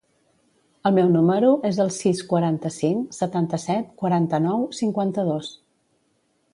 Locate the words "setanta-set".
3.19-3.95